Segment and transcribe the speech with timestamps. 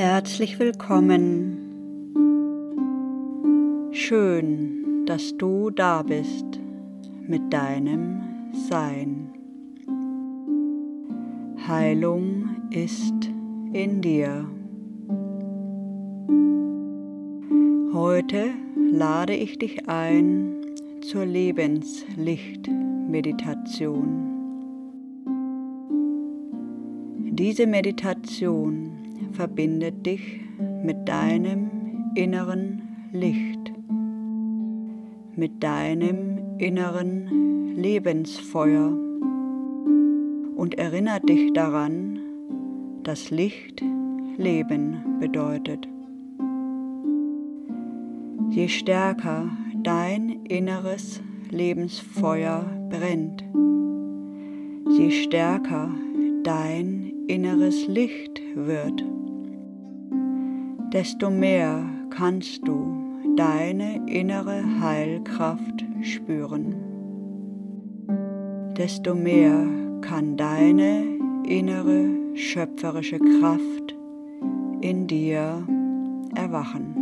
[0.00, 1.58] Herzlich willkommen.
[3.90, 6.60] Schön, dass du da bist
[7.26, 8.20] mit deinem
[8.68, 9.32] Sein.
[11.66, 13.28] Heilung ist
[13.72, 14.48] in dir.
[17.92, 18.50] Heute
[18.92, 20.64] lade ich dich ein
[21.00, 24.26] zur Lebenslicht-Meditation.
[27.32, 30.40] Diese Meditation verbindet dich
[30.82, 32.82] mit deinem inneren
[33.12, 33.72] Licht,
[35.36, 38.92] mit deinem inneren Lebensfeuer
[40.56, 42.18] und erinnert dich daran,
[43.04, 43.82] dass Licht
[44.36, 45.88] Leben bedeutet.
[48.50, 49.50] Je stärker
[49.82, 51.20] dein inneres
[51.50, 53.44] Lebensfeuer brennt,
[54.88, 55.90] je stärker
[56.48, 59.04] dein inneres Licht wird,
[60.94, 62.86] desto mehr kannst du
[63.36, 66.74] deine innere Heilkraft spüren.
[68.78, 69.66] Desto mehr
[70.00, 71.04] kann deine
[71.46, 73.94] innere schöpferische Kraft
[74.80, 75.66] in dir
[76.34, 76.97] erwachen.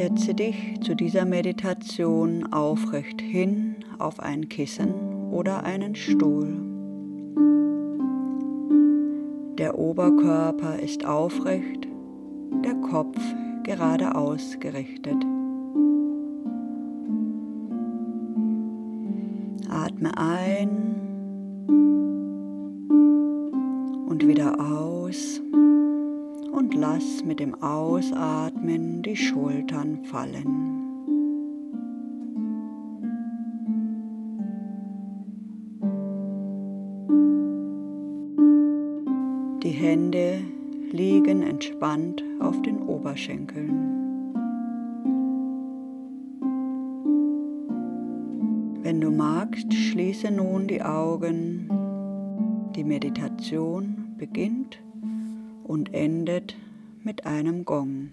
[0.00, 4.94] Setze dich zu dieser Meditation aufrecht hin auf ein Kissen
[5.30, 6.56] oder einen Stuhl.
[9.58, 11.86] Der Oberkörper ist aufrecht,
[12.64, 13.18] der Kopf
[13.62, 15.22] geradeaus gerichtet.
[27.24, 30.70] Mit dem Ausatmen die Schultern fallen.
[39.62, 40.38] Die Hände
[40.90, 44.00] liegen entspannt auf den Oberschenkeln.
[48.82, 51.68] Wenn du magst, schließe nun die Augen.
[52.74, 54.80] Die Meditation beginnt
[55.62, 56.56] und endet
[57.02, 58.12] mit einem Gong.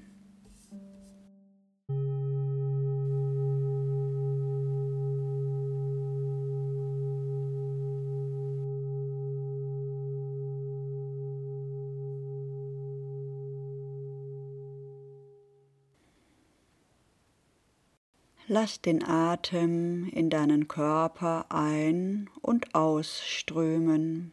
[18.49, 24.31] Lass den Atem in deinen Körper ein- und ausströmen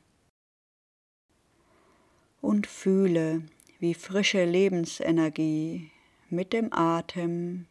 [2.40, 3.42] und fühle,
[3.78, 5.90] wie frische Lebensenergie
[6.30, 7.66] mit dem Atem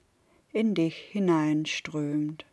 [0.51, 2.45] in dich hineinströmt.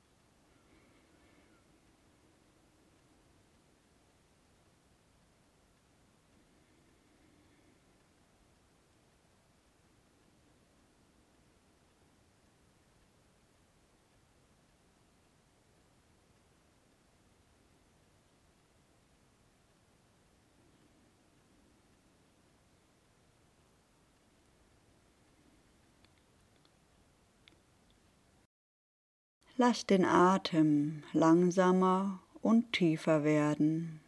[29.63, 34.01] Lass den Atem langsamer und tiefer werden.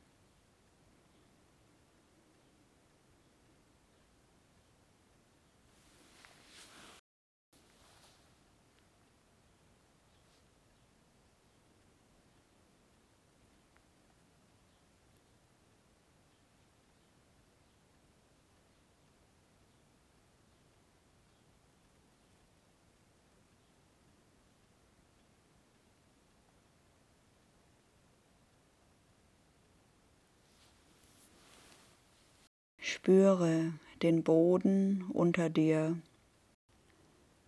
[32.94, 33.72] Spüre
[34.02, 35.96] den Boden unter dir.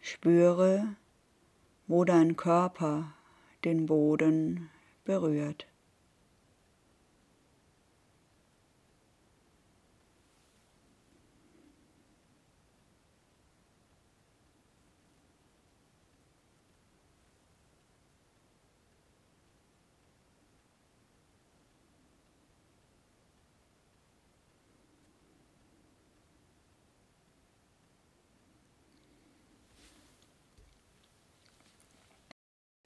[0.00, 0.96] Spüre,
[1.86, 3.12] wo dein Körper
[3.62, 4.70] den Boden
[5.04, 5.66] berührt.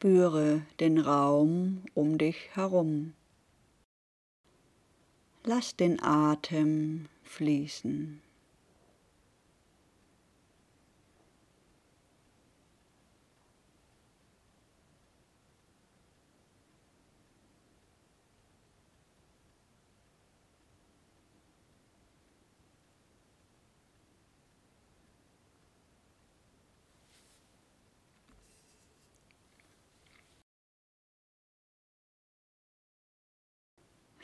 [0.00, 3.15] Spüre den Raum um dich herum.
[5.43, 8.23] Lass den Atem fließen.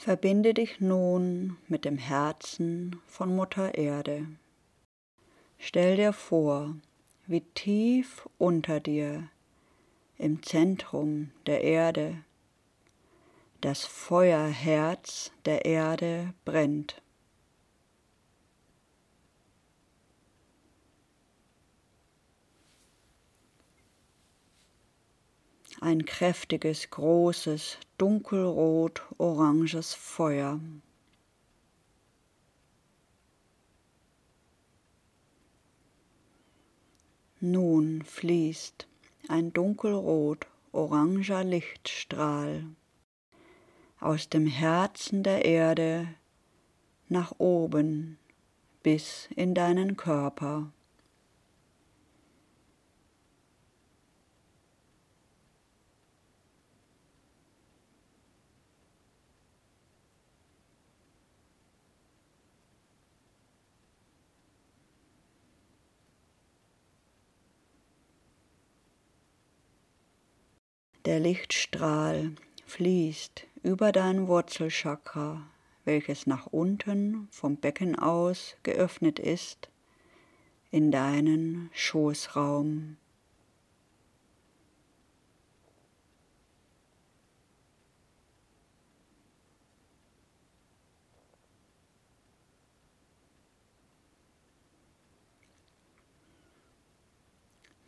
[0.05, 4.27] Verbinde dich nun mit dem Herzen von Mutter Erde.
[5.57, 6.77] Stell dir vor,
[7.27, 9.31] wie tief unter dir,
[10.19, 12.23] im Zentrum der Erde,
[13.63, 17.01] das Feuerherz der Erde brennt.
[25.85, 30.59] Ein kräftiges, großes, dunkelrot-oranges Feuer.
[37.39, 38.87] Nun fließt
[39.29, 42.65] ein dunkelrot-oranger Lichtstrahl
[44.01, 46.09] aus dem Herzen der Erde
[47.11, 48.19] nach oben
[48.83, 50.73] bis in deinen Körper.
[71.05, 72.33] Der Lichtstrahl
[72.65, 75.43] fließt über dein Wurzelchakra,
[75.85, 79.69] welches nach unten vom Becken aus geöffnet ist,
[80.71, 82.97] in deinen Schoßraum.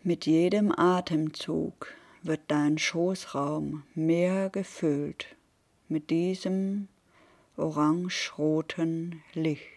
[0.03, 1.95] Mit jedem Atemzug
[2.27, 5.37] wird dein Schoßraum mehr gefüllt
[5.89, 6.89] mit diesem
[7.57, 9.77] orange-roten Licht.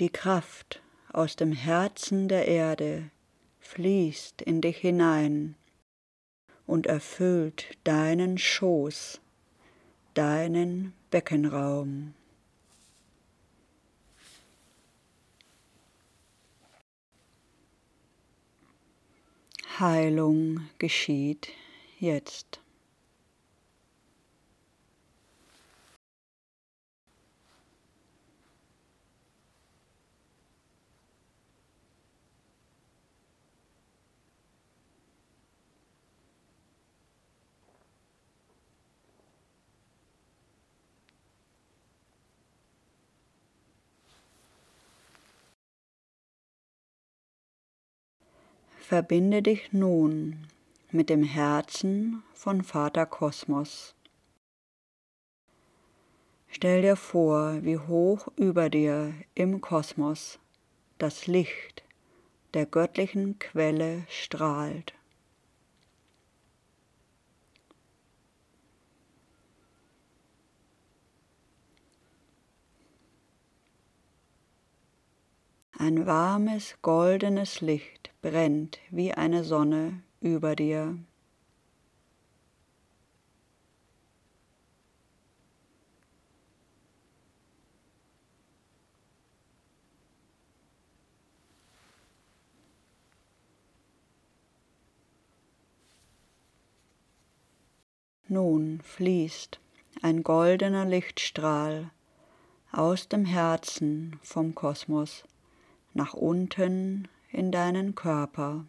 [0.00, 0.82] Die Kraft
[1.12, 3.10] aus dem Herzen der Erde
[3.60, 5.54] fließt in dich hinein
[6.66, 9.20] und erfüllt deinen Schoß,
[10.14, 12.14] deinen Beckenraum.
[19.78, 21.48] Heilung geschieht
[21.98, 22.61] jetzt.
[48.92, 50.46] Verbinde dich nun
[50.90, 53.94] mit dem Herzen von Vater Kosmos.
[56.48, 60.38] Stell dir vor, wie hoch über dir im Kosmos
[60.98, 61.84] das Licht
[62.52, 64.92] der göttlichen Quelle strahlt.
[75.78, 80.96] Ein warmes, goldenes Licht brennt wie eine Sonne über dir.
[98.28, 99.60] Nun fließt
[100.00, 101.90] ein goldener Lichtstrahl
[102.70, 105.24] aus dem Herzen vom Kosmos
[105.92, 108.66] nach unten in deinen Körper.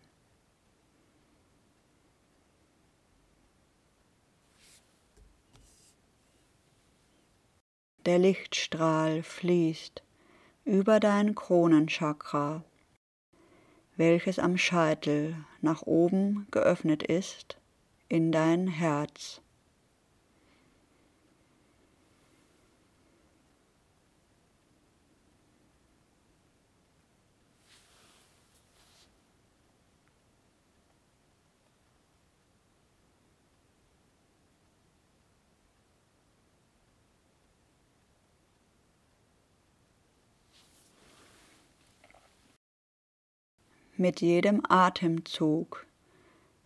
[8.05, 10.03] Der Lichtstrahl fließt
[10.65, 12.63] über dein Kronenchakra,
[13.95, 17.57] welches am Scheitel nach oben geöffnet ist,
[18.09, 19.42] in dein Herz.
[44.03, 45.85] Mit jedem Atemzug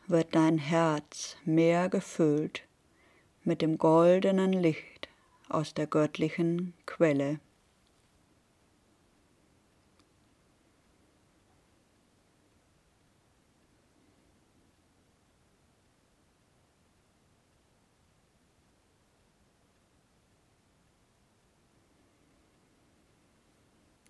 [0.08, 2.63] wird dein Herz mehr gefüllt
[3.44, 5.08] mit dem goldenen Licht
[5.48, 7.39] aus der göttlichen Quelle.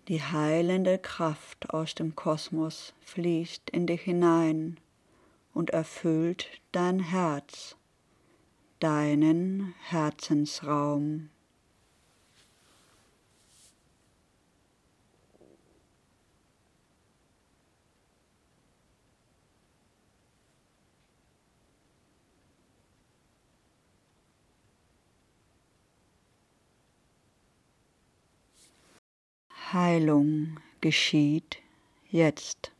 [0.08, 4.80] Die heilende Kraft aus dem Kosmos fließt in dich hinein
[5.52, 7.76] und erfüllt dein Herz,
[8.80, 11.28] deinen Herzensraum.
[29.72, 31.58] Heilung geschieht
[32.10, 32.72] jetzt.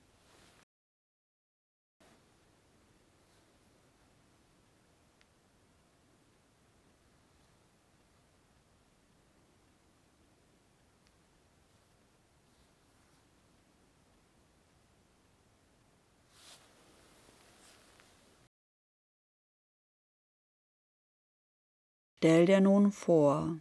[22.18, 23.58] Stell dir nun vor,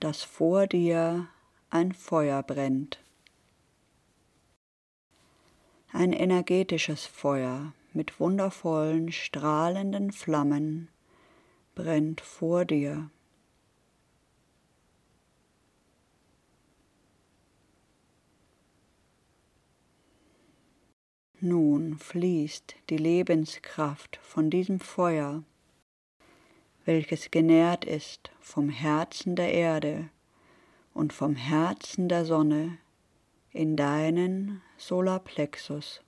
[0.00, 1.28] dass vor dir
[1.72, 3.02] ein Feuer brennt.
[5.90, 10.88] Ein energetisches Feuer mit wundervollen, strahlenden Flammen
[11.74, 13.10] brennt vor dir.
[21.40, 25.42] Nun fließt die Lebenskraft von diesem Feuer,
[26.84, 30.10] welches genährt ist vom Herzen der Erde
[30.94, 32.78] und vom Herzen der Sonne
[33.50, 36.02] in deinen Solarplexus.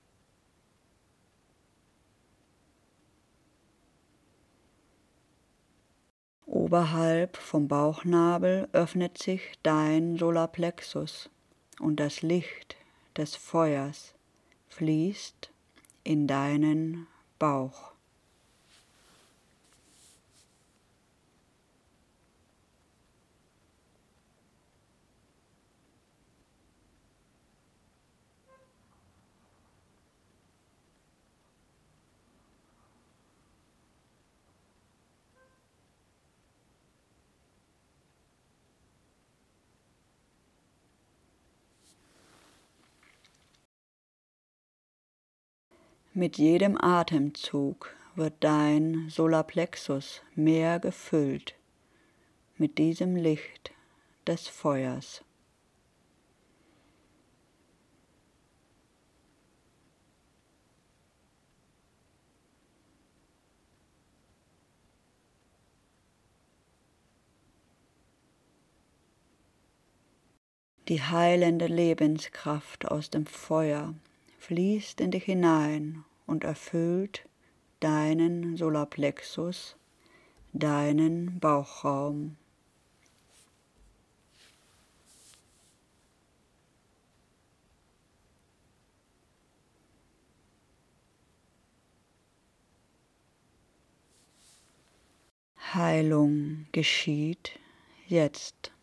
[6.46, 11.30] Oberhalb vom Bauchnabel öffnet sich dein Solarplexus
[11.80, 12.76] und das Licht
[13.16, 14.14] des Feuers
[14.68, 15.50] fließt
[16.04, 17.06] in deinen
[17.38, 17.93] Bauch.
[46.16, 51.56] Mit jedem Atemzug wird dein Solarplexus mehr gefüllt
[52.56, 53.72] mit diesem Licht
[54.24, 55.24] des Feuers.
[70.86, 73.94] Die heilende Lebenskraft aus dem Feuer
[74.44, 77.26] fließt in dich hinein und erfüllt
[77.80, 79.76] deinen Solarplexus,
[80.52, 82.36] deinen Bauchraum.
[95.72, 97.58] Heilung geschieht
[98.06, 98.73] jetzt.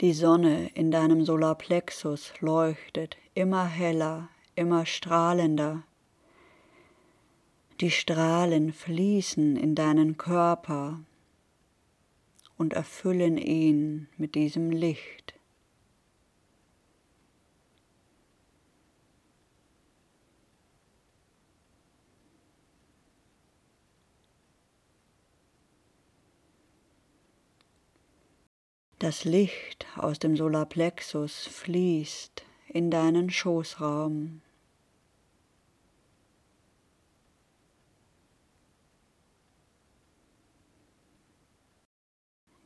[0.00, 5.82] Die Sonne in deinem Solarplexus leuchtet immer heller, immer strahlender.
[7.82, 11.00] Die Strahlen fließen in deinen Körper
[12.56, 15.19] und erfüllen ihn mit diesem Licht.
[29.00, 34.42] Das Licht aus dem Solarplexus fließt in deinen Schoßraum.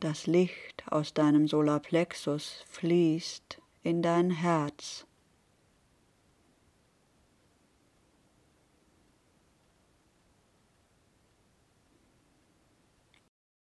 [0.00, 5.06] Das Licht aus deinem Solarplexus fließt in dein Herz.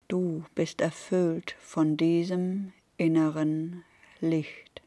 [0.09, 3.85] Du bist erfüllt von diesem inneren
[4.21, 4.81] Licht.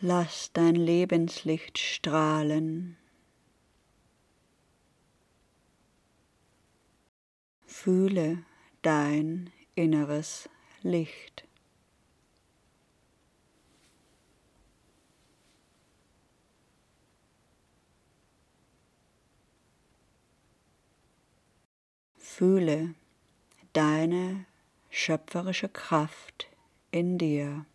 [0.00, 2.96] Lass dein Lebenslicht strahlen.
[7.64, 8.44] Fühle
[8.82, 10.48] dein inneres
[10.82, 11.47] Licht.
[22.38, 22.94] Fühle
[23.72, 24.44] deine
[24.90, 26.46] schöpferische Kraft
[26.92, 27.66] in dir.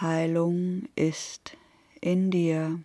[0.00, 1.56] Heilung ist
[2.00, 2.82] in dir.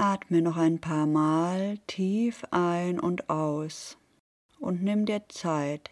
[0.00, 3.98] Atme noch ein paar Mal tief ein und aus
[4.60, 5.90] und nimm dir Zeit,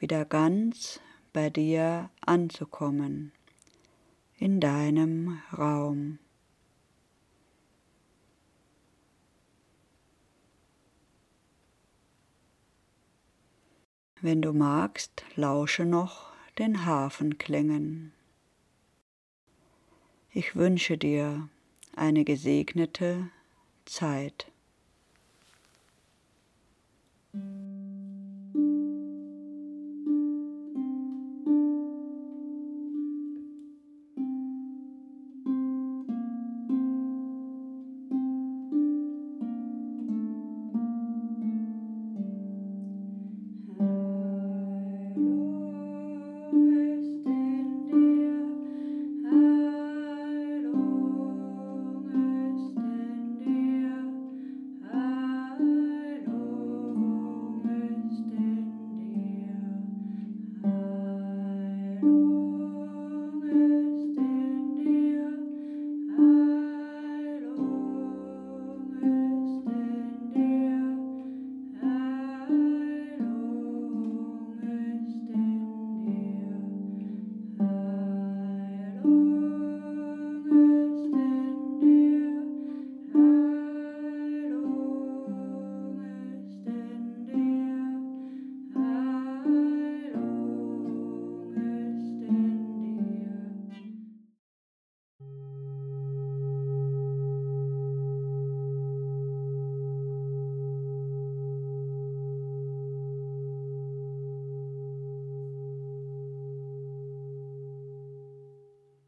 [0.00, 0.98] wieder ganz
[1.32, 3.30] bei dir anzukommen,
[4.38, 6.18] in deinem Raum.
[14.20, 18.12] Wenn du magst, lausche noch den Hafenklängen.
[20.32, 21.48] Ich wünsche dir
[21.98, 23.28] eine gesegnete
[23.84, 24.50] Zeit.